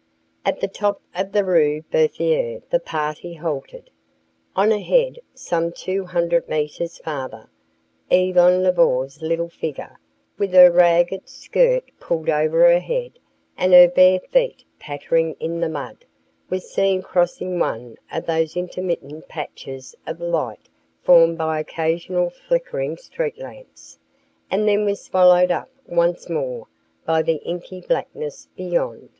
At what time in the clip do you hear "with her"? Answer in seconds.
10.38-10.70